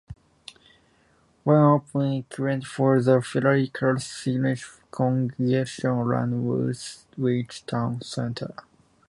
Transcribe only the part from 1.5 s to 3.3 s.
open, queuing for the